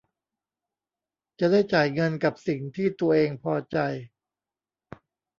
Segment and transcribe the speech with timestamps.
[1.39, 3.77] จะได้จ่ายเงินกับสิ่งที่ตัวเองพอใจ